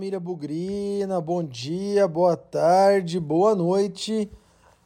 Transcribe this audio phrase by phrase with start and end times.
[0.00, 4.30] família Bugrina, bom dia, boa tarde, boa noite.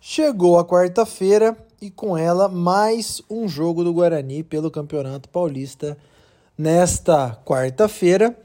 [0.00, 5.96] Chegou a quarta-feira e com ela mais um jogo do Guarani pelo Campeonato Paulista.
[6.58, 8.36] Nesta quarta-feira,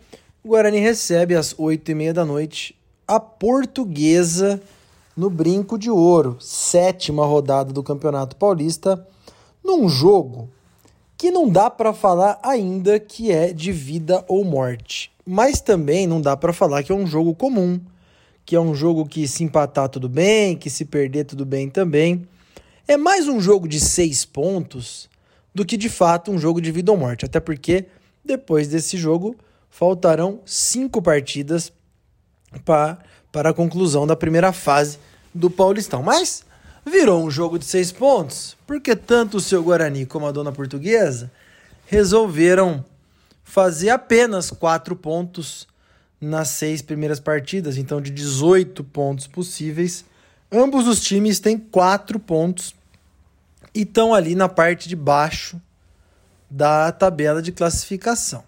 [0.43, 2.75] o Guarani recebe às oito e meia da noite
[3.07, 4.61] a Portuguesa
[5.17, 9.07] no Brinco de Ouro, sétima rodada do Campeonato Paulista,
[9.65, 10.47] num jogo
[11.17, 16.19] que não dá para falar ainda que é de vida ou morte mas também não
[16.19, 17.79] dá para falar que é um jogo comum,
[18.43, 22.27] que é um jogo que se empatar tudo bem, que se perder tudo bem também.
[22.87, 25.07] É mais um jogo de seis pontos
[25.53, 27.85] do que de fato um jogo de vida ou morte, até porque
[28.25, 29.35] depois desse jogo
[29.69, 31.71] faltarão cinco partidas
[32.65, 32.97] para,
[33.31, 34.97] para a conclusão da primeira fase
[35.31, 36.01] do Paulistão.
[36.01, 36.43] Mas
[36.83, 41.31] virou um jogo de seis pontos, porque tanto o seu Guarani como a dona portuguesa
[41.85, 42.83] resolveram
[43.49, 45.67] fazer apenas quatro pontos
[46.21, 50.05] nas seis primeiras partidas, então de 18 pontos possíveis.
[50.51, 52.75] Ambos os times têm quatro pontos
[53.73, 55.59] e estão ali na parte de baixo
[56.47, 58.43] da tabela de classificação.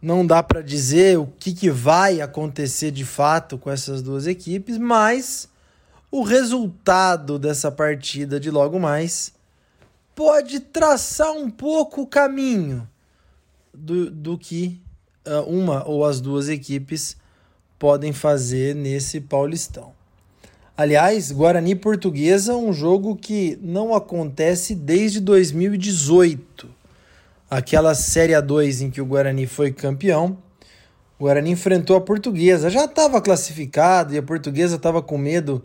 [0.00, 4.78] Não dá para dizer o que, que vai acontecer de fato com essas duas equipes,
[4.78, 5.48] mas
[6.08, 9.32] o resultado dessa partida de logo mais
[10.14, 12.88] pode traçar um pouco o caminho
[13.76, 14.80] do, do que
[15.26, 17.16] uh, uma ou as duas equipes
[17.78, 19.92] podem fazer nesse Paulistão.
[20.76, 26.68] Aliás, Guarani Portuguesa é um jogo que não acontece desde 2018.
[27.48, 30.36] Aquela Série A2 em que o Guarani foi campeão.
[31.18, 32.68] O Guarani enfrentou a Portuguesa.
[32.68, 35.64] Já estava classificado e a Portuguesa estava com medo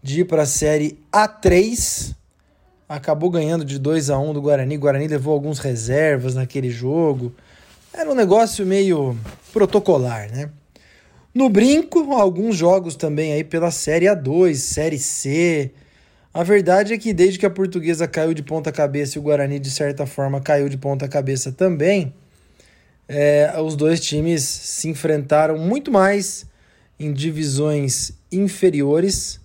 [0.00, 2.14] de ir para a Série A3.
[2.88, 4.76] Acabou ganhando de 2 a 1 do Guarani.
[4.76, 7.34] O Guarani levou alguns reservas naquele jogo.
[7.94, 9.14] Era um negócio meio
[9.52, 10.48] protocolar, né?
[11.34, 15.70] No brinco, alguns jogos também aí pela Série A2, Série C.
[16.32, 19.58] A verdade é que desde que a portuguesa caiu de ponta cabeça e o Guarani,
[19.58, 22.14] de certa forma, caiu de ponta cabeça também,
[23.06, 26.46] é, os dois times se enfrentaram muito mais
[26.98, 29.38] em divisões inferiores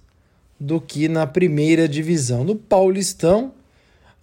[0.58, 2.46] do que na primeira divisão.
[2.46, 3.54] No Paulistão,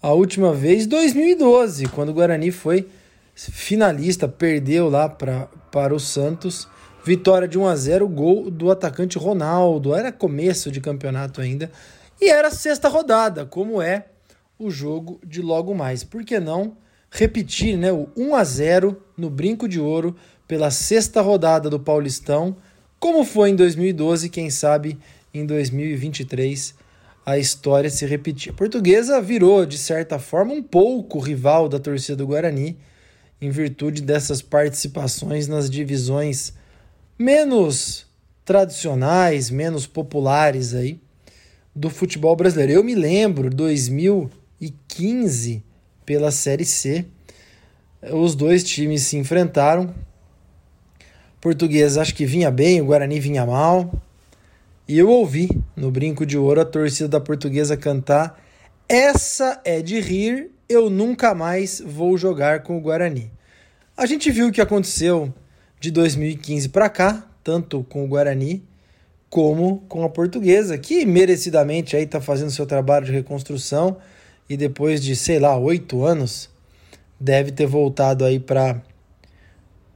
[0.00, 2.88] a última vez, 2012, quando o Guarani foi
[3.34, 6.68] finalista, perdeu lá pra, para o Santos.
[7.04, 9.94] Vitória de 1 a 0 gol do atacante Ronaldo.
[9.94, 11.70] Era começo de campeonato ainda.
[12.20, 14.06] E era sexta rodada, como é
[14.58, 16.04] o jogo de logo mais.
[16.04, 16.76] Por que não
[17.10, 20.16] repetir né, o 1 a 0 no Brinco de Ouro
[20.48, 22.56] pela sexta rodada do Paulistão,
[22.98, 24.98] como foi em 2012, quem sabe
[25.32, 26.74] em 2023
[27.26, 28.52] a história se repetir.
[28.52, 32.76] A portuguesa virou, de certa forma, um pouco rival da torcida do Guarani
[33.40, 36.52] em virtude dessas participações nas divisões
[37.18, 38.06] menos
[38.44, 41.00] tradicionais, menos populares aí
[41.74, 42.72] do futebol brasileiro.
[42.72, 45.62] Eu me lembro 2015
[46.04, 47.04] pela Série C,
[48.12, 49.94] os dois times se enfrentaram.
[51.40, 53.92] Português acho que vinha bem, o Guarani vinha mal.
[54.86, 58.38] E eu ouvi no Brinco de Ouro a torcida da Portuguesa cantar:
[58.88, 63.30] "Essa é de rir eu nunca mais vou jogar com o Guarani.
[63.96, 65.32] A gente viu o que aconteceu
[65.78, 68.66] de 2015 para cá, tanto com o Guarani
[69.28, 73.96] como com a Portuguesa, que merecidamente aí está fazendo seu trabalho de reconstrução
[74.48, 76.48] e depois de, sei lá, oito anos,
[77.18, 78.80] deve ter voltado aí para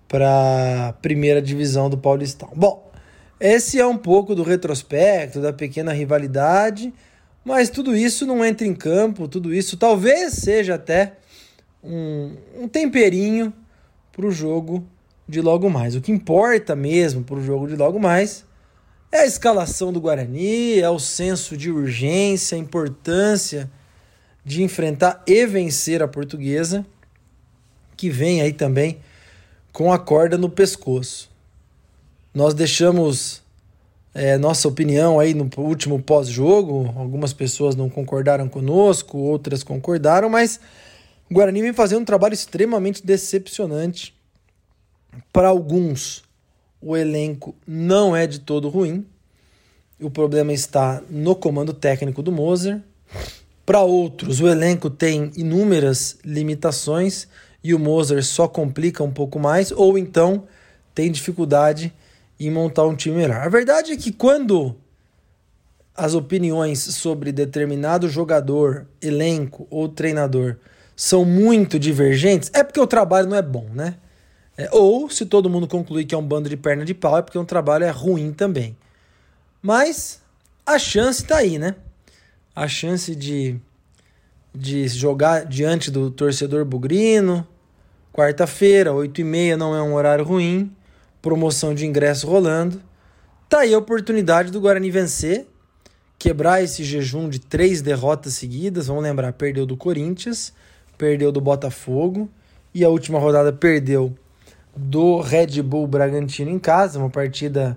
[0.08, 2.50] para primeira divisão do Paulistão.
[2.56, 2.90] Bom,
[3.38, 6.92] esse é um pouco do retrospecto, da pequena rivalidade
[7.48, 11.14] mas tudo isso não entra em campo, tudo isso talvez seja até
[11.82, 13.50] um, um temperinho
[14.12, 14.86] para o jogo
[15.26, 15.96] de logo mais.
[15.96, 18.44] O que importa mesmo para o jogo de logo mais
[19.10, 23.70] é a escalação do Guarani, é o senso de urgência, a importância
[24.44, 26.84] de enfrentar e vencer a portuguesa,
[27.96, 28.98] que vem aí também
[29.72, 31.30] com a corda no pescoço.
[32.34, 33.42] Nós deixamos
[34.14, 36.92] é, nossa opinião aí no último pós-jogo.
[36.96, 40.60] Algumas pessoas não concordaram conosco, outras concordaram, mas
[41.30, 44.14] o Guarani vem fazendo um trabalho extremamente decepcionante.
[45.32, 46.22] Para alguns,
[46.80, 49.06] o elenco não é de todo ruim.
[50.00, 52.80] O problema está no comando técnico do Moser.
[53.66, 57.28] Para outros, o elenco tem inúmeras limitações
[57.62, 60.44] e o Moser só complica um pouco mais, ou então
[60.94, 61.92] tem dificuldade
[62.38, 63.38] e montar um time melhor.
[63.38, 64.76] A verdade é que quando
[65.94, 70.56] as opiniões sobre determinado jogador, elenco ou treinador
[70.94, 73.96] são muito divergentes, é porque o trabalho não é bom, né?
[74.56, 77.22] É, ou se todo mundo concluir que é um bando de perna de pau, é
[77.22, 78.76] porque o trabalho é ruim também.
[79.62, 80.20] Mas
[80.66, 81.74] a chance está aí, né?
[82.54, 83.56] A chance de,
[84.54, 87.46] de jogar diante do torcedor bugrino.
[88.12, 90.74] Quarta-feira, 8h30, não é um horário ruim.
[91.20, 92.80] Promoção de ingresso rolando.
[93.48, 95.46] Tá aí a oportunidade do Guarani vencer,
[96.18, 98.88] quebrar esse jejum de três derrotas seguidas.
[98.88, 100.52] Vamos lembrar, perdeu do Corinthians,
[100.96, 102.28] perdeu do Botafogo
[102.74, 104.14] e a última rodada perdeu
[104.76, 107.76] do Red Bull Bragantino em casa, uma partida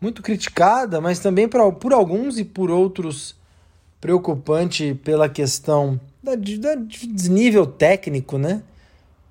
[0.00, 3.34] muito criticada, mas também por, por alguns e por outros
[4.00, 8.62] preocupante pela questão da, da desnível técnico, né?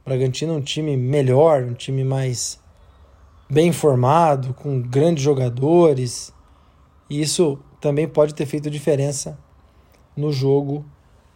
[0.05, 2.59] O Bragantino é um time melhor, um time mais
[3.49, 6.33] bem formado, com grandes jogadores.
[7.09, 9.37] E isso também pode ter feito diferença
[10.15, 10.85] no jogo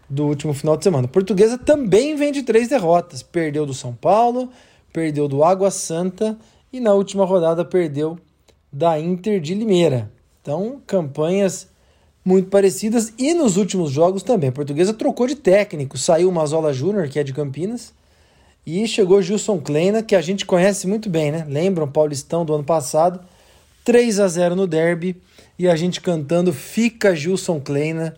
[0.09, 1.07] do último final de semana.
[1.07, 3.23] Portuguesa também vem de três derrotas.
[3.23, 4.49] Perdeu do São Paulo,
[4.91, 6.37] perdeu do Água Santa
[6.71, 8.17] e na última rodada perdeu
[8.71, 10.11] da Inter de Limeira.
[10.41, 11.69] Então, campanhas
[12.23, 14.49] muito parecidas e nos últimos jogos também.
[14.49, 17.93] A portuguesa trocou de técnico, saiu o Mazola Júnior, que é de Campinas,
[18.65, 21.45] e chegou Gilson Kleina, que a gente conhece muito bem, né?
[21.47, 23.19] Lembram Paulistão do ano passado?
[23.83, 25.19] 3 a 0 no derby
[25.57, 28.15] e a gente cantando Fica Gilson Kleina,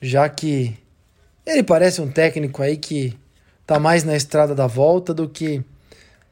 [0.00, 0.76] já que
[1.44, 3.16] ele parece um técnico aí que
[3.66, 5.62] tá mais na estrada da volta do que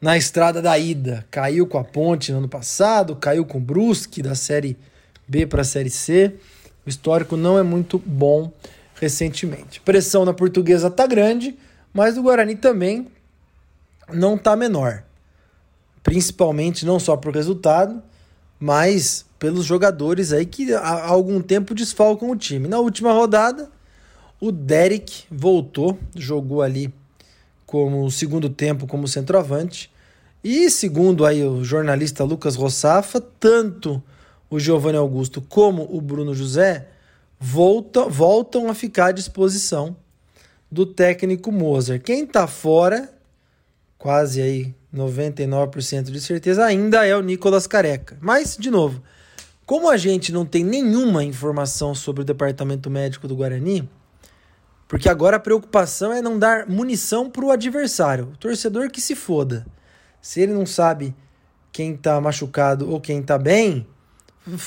[0.01, 1.25] na estrada da ida.
[1.29, 4.77] Caiu com a Ponte no ano passado, caiu com o Brusque da Série
[5.27, 6.33] B para a Série C.
[6.85, 8.51] O histórico não é muito bom
[8.95, 9.81] recentemente.
[9.81, 11.57] Pressão na portuguesa tá grande,
[11.93, 13.07] mas o Guarani também
[14.13, 15.03] não tá menor.
[16.03, 18.01] Principalmente não só por resultado,
[18.59, 22.67] mas pelos jogadores aí que há algum tempo desfalcam o time.
[22.67, 23.69] Na última rodada,
[24.39, 26.93] o Derek voltou, jogou ali
[27.65, 29.91] como segundo tempo como centroavante.
[30.43, 34.01] E segundo aí o jornalista Lucas Rossafa, tanto
[34.49, 36.87] o Giovanni Augusto como o Bruno José
[37.39, 39.95] voltam, voltam a ficar à disposição
[40.71, 42.01] do técnico Mozart.
[42.01, 43.13] Quem está fora,
[43.99, 48.17] quase aí 99% de certeza, ainda é o Nicolas Careca.
[48.21, 49.03] Mas, de novo,
[49.65, 53.87] como a gente não tem nenhuma informação sobre o departamento médico do Guarani,
[54.87, 59.15] porque agora a preocupação é não dar munição para o adversário, o torcedor que se
[59.15, 59.67] foda.
[60.19, 61.13] Se ele não sabe
[61.71, 63.85] quem está machucado ou quem está bem,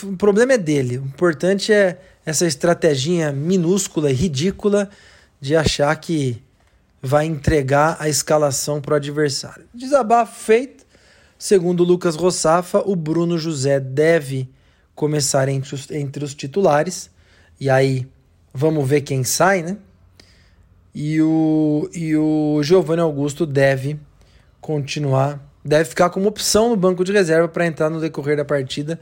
[0.04, 0.98] o problema é dele.
[0.98, 4.88] O importante é essa estratégia minúscula e ridícula
[5.40, 6.40] de achar que
[7.02, 9.64] vai entregar a escalação para o adversário.
[9.74, 10.86] Desabafo feito.
[11.38, 14.48] Segundo Lucas Rossafa, o Bruno José deve
[14.94, 17.10] começar entre os, entre os titulares.
[17.58, 18.06] E aí,
[18.54, 19.76] vamos ver quem sai, né?
[20.94, 23.98] E o, e o Giovanni Augusto deve
[24.60, 29.00] continuar, deve ficar como opção no banco de reserva para entrar no decorrer da partida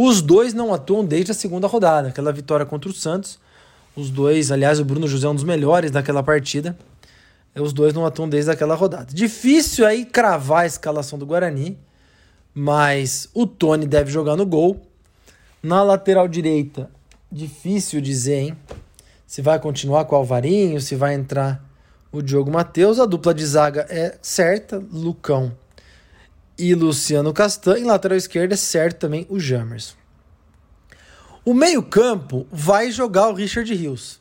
[0.00, 3.36] os dois não atuam desde a segunda rodada, aquela vitória contra o Santos.
[3.96, 6.78] Os dois, aliás, o Bruno José é um dos melhores daquela partida.
[7.60, 9.12] Os dois não atuam desde aquela rodada.
[9.12, 11.78] Difícil aí cravar a escalação do Guarani,
[12.54, 14.80] mas o Tony deve jogar no gol.
[15.62, 16.90] Na lateral direita,
[17.30, 18.56] difícil dizer, hein?
[19.26, 21.64] Se vai continuar com o Alvarinho, se vai entrar
[22.10, 22.98] o Diogo Matheus.
[22.98, 25.56] A dupla de zaga é certa, Lucão
[26.58, 27.78] e Luciano Castan.
[27.78, 29.96] Em lateral esquerda é certo também o Jamerson.
[31.44, 34.20] O meio-campo vai jogar o Richard Rios.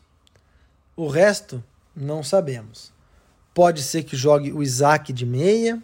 [0.96, 1.64] O resto
[1.96, 2.94] não sabemos.
[3.58, 5.82] Pode ser que jogue o Isaac de meia.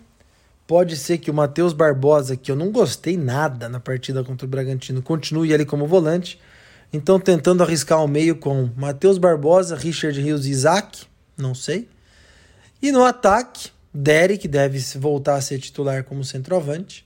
[0.68, 4.48] Pode ser que o Matheus Barbosa, que eu não gostei nada na partida contra o
[4.48, 6.39] Bragantino, continue ali como volante.
[6.94, 11.89] Então, tentando arriscar o meio com Matheus Barbosa, Richard Rios e Isaac, não sei.
[12.80, 17.03] E no ataque, Derek deve voltar a ser titular como centroavante.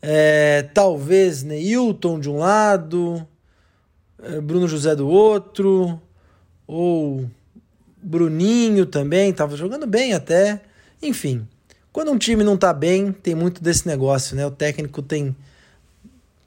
[0.00, 3.28] É, talvez Neilton de um lado,
[4.22, 6.00] é, Bruno José do outro,
[6.66, 7.30] ou
[8.06, 10.62] Bruninho também, estava jogando bem até.
[11.02, 11.46] Enfim,
[11.92, 14.46] quando um time não está bem, tem muito desse negócio, né?
[14.46, 15.34] O técnico tem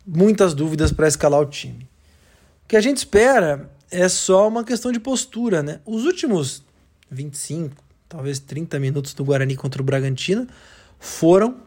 [0.07, 1.83] muitas dúvidas para escalar o time.
[2.63, 5.81] O que a gente espera é só uma questão de postura, né?
[5.85, 6.63] Os últimos
[7.11, 7.75] 25,
[8.07, 10.47] talvez 30 minutos do Guarani contra o Bragantino
[10.97, 11.57] foram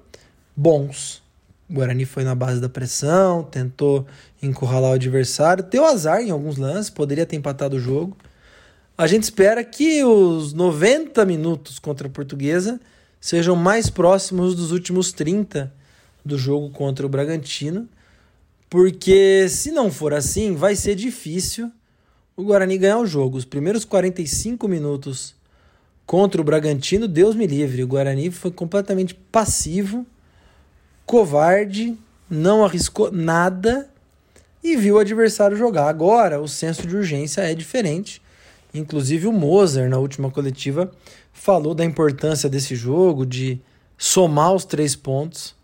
[0.57, 1.23] bons.
[1.69, 4.07] O Guarani foi na base da pressão, tentou
[4.43, 8.17] encurralar o adversário, deu azar em alguns lances, poderia ter empatado o jogo.
[8.97, 12.79] A gente espera que os 90 minutos contra a Portuguesa
[13.21, 15.73] sejam mais próximos dos últimos 30
[16.25, 17.89] do jogo contra o Bragantino,
[18.69, 21.73] porque se não for assim, vai ser difícil
[22.37, 23.39] o Guarani ganhar o jogo.
[23.39, 25.35] Os primeiros 45 minutos
[26.05, 27.83] contra o Bragantino, Deus me livre.
[27.83, 30.07] O Guarani foi completamente passivo,
[31.07, 31.97] covarde,
[32.29, 33.89] não arriscou nada
[34.63, 35.89] e viu o adversário jogar.
[35.89, 38.21] Agora, o senso de urgência é diferente.
[38.75, 40.91] Inclusive, o Moser, na última coletiva,
[41.33, 43.61] falou da importância desse jogo, de
[43.99, 45.55] somar os três pontos,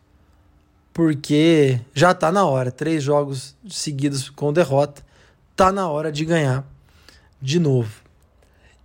[0.92, 2.70] porque já está na hora.
[2.70, 5.02] Três jogos seguidos com derrota,
[5.52, 6.66] está na hora de ganhar
[7.40, 8.02] de novo.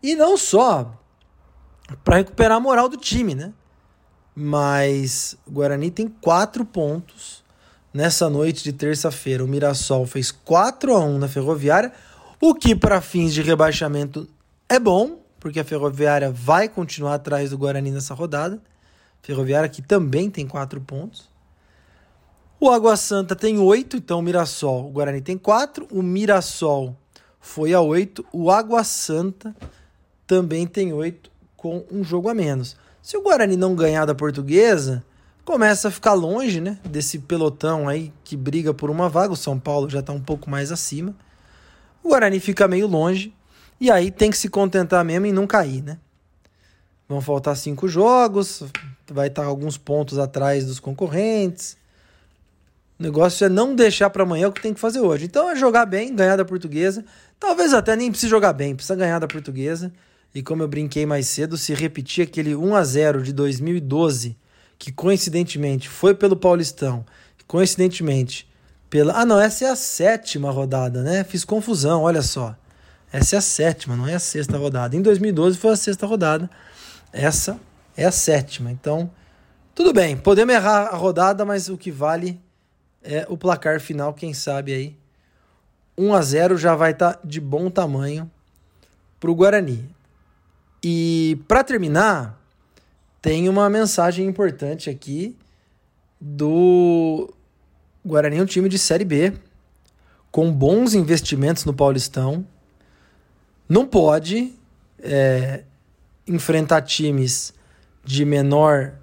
[0.02, 1.00] E não só
[2.04, 3.54] para recuperar a moral do time, né?
[4.36, 7.44] Mas o Guarani tem quatro pontos
[7.94, 9.44] nessa noite de terça-feira.
[9.44, 11.94] O Mirassol fez 4 a 1 na Ferroviária,
[12.46, 14.28] o que para fins de rebaixamento
[14.68, 18.62] é bom, porque a Ferroviária vai continuar atrás do Guarani nessa rodada.
[19.22, 21.30] Ferroviária que também tem quatro pontos.
[22.60, 26.98] O Água Santa tem oito, então o Mirassol, o Guarani tem quatro, o Mirassol
[27.40, 29.56] foi a oito, o Água Santa
[30.28, 32.76] também tem oito, com um jogo a menos.
[33.02, 35.02] Se o Guarani não ganhar da Portuguesa,
[35.46, 39.32] começa a ficar longe, né, desse pelotão aí que briga por uma vaga.
[39.32, 41.16] O São Paulo já está um pouco mais acima.
[42.04, 43.34] O Guarani fica meio longe
[43.80, 45.98] e aí tem que se contentar mesmo em não cair, né?
[47.08, 48.64] Vão faltar cinco jogos,
[49.12, 51.78] vai estar alguns pontos atrás dos concorrentes.
[53.00, 55.26] O negócio é não deixar para amanhã o que tem que fazer hoje.
[55.26, 57.04] Então é jogar bem, ganhar da portuguesa.
[57.40, 59.92] Talvez até nem precise jogar bem, precisa ganhar da portuguesa.
[60.34, 64.36] E como eu brinquei mais cedo, se repetir aquele 1 a 0 de 2012,
[64.80, 67.06] que coincidentemente foi pelo Paulistão,
[67.46, 68.48] coincidentemente
[68.94, 69.20] pela.
[69.20, 71.24] Ah, não, essa é a sétima rodada, né?
[71.24, 72.56] Fiz confusão, olha só.
[73.12, 74.96] Essa é a sétima, não é a sexta rodada.
[74.96, 76.48] Em 2012 foi a sexta rodada.
[77.12, 77.60] Essa
[77.98, 78.72] é a sétima.
[78.72, 79.10] Então,
[79.74, 80.16] tudo bem.
[80.16, 82.40] Podemos errar a rodada, mas o que vale
[83.02, 84.98] é o placar final, quem sabe aí.
[85.98, 88.30] 1 a 0 já vai estar tá de bom tamanho
[89.20, 89.90] para o Guarani.
[90.84, 92.40] E para terminar,
[93.24, 95.36] tem uma mensagem importante aqui
[96.22, 97.34] do
[98.06, 99.34] Guarani, um time de Série B,
[100.32, 102.46] com bons investimentos no Paulistão,
[103.68, 104.54] não pode
[105.00, 105.64] é,
[106.28, 107.54] enfrentar times
[108.04, 108.94] de menor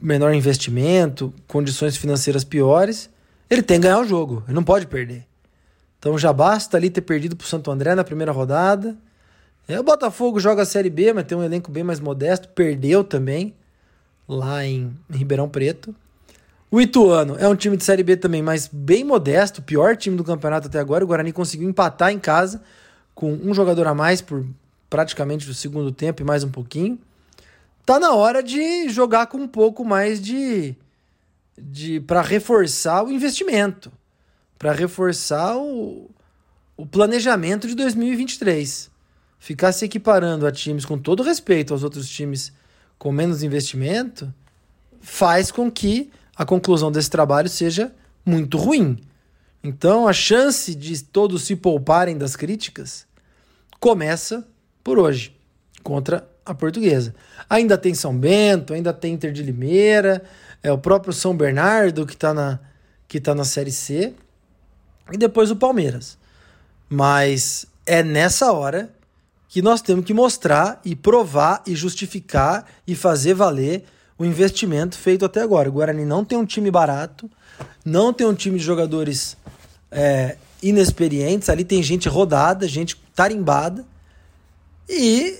[0.00, 3.08] menor investimento, condições financeiras piores,
[3.48, 5.26] ele tem que ganhar o jogo, ele não pode perder.
[5.98, 8.96] Então já basta ali ter perdido para o Santo André na primeira rodada.
[9.66, 13.02] É, o Botafogo joga a Série B, mas tem um elenco bem mais modesto, perdeu
[13.02, 13.54] também
[14.28, 15.94] lá em, em Ribeirão Preto.
[16.76, 20.22] O Ituano é um time de Série B também, mas bem modesto, pior time do
[20.22, 21.02] campeonato até agora.
[21.02, 22.62] O Guarani conseguiu empatar em casa
[23.14, 24.44] com um jogador a mais por
[24.90, 26.98] praticamente o segundo tempo e mais um pouquinho.
[27.86, 30.76] Tá na hora de jogar com um pouco mais de,
[31.58, 33.90] de para reforçar o investimento,
[34.58, 36.10] para reforçar o,
[36.76, 38.90] o planejamento de 2023.
[39.38, 42.52] Ficar se equiparando a times com todo respeito aos outros times
[42.98, 44.30] com menos investimento
[45.00, 47.92] faz com que a conclusão desse trabalho seja
[48.24, 48.98] muito ruim.
[49.62, 53.06] Então, a chance de todos se pouparem das críticas
[53.80, 54.46] começa
[54.84, 55.36] por hoje,
[55.82, 57.14] contra a portuguesa.
[57.50, 60.22] Ainda tem São Bento, ainda tem Inter de Limeira,
[60.62, 62.60] é o próprio São Bernardo que está na,
[63.08, 64.14] que tá na Série C,
[65.12, 66.16] e depois o Palmeiras.
[66.88, 68.90] Mas é nessa hora
[69.48, 73.84] que nós temos que mostrar e provar e justificar e fazer valer
[74.18, 75.68] o investimento feito até agora.
[75.68, 77.30] O Guarani não tem um time barato,
[77.84, 79.36] não tem um time de jogadores
[79.90, 83.84] é, inexperientes, ali tem gente rodada, gente tarimbada
[84.88, 85.38] e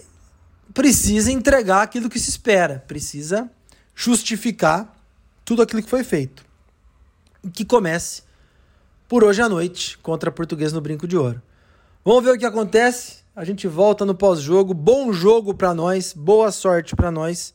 [0.74, 3.50] precisa entregar aquilo que se espera, precisa
[3.94, 4.94] justificar
[5.44, 6.44] tudo aquilo que foi feito.
[7.52, 8.22] Que comece
[9.08, 11.40] por hoje à noite contra a Portuguesa no Brinco de Ouro.
[12.04, 13.24] Vamos ver o que acontece.
[13.34, 14.74] A gente volta no pós-jogo.
[14.74, 17.54] Bom jogo para nós, boa sorte para nós